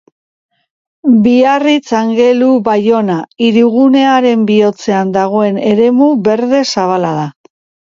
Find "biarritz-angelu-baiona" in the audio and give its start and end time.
1.27-3.19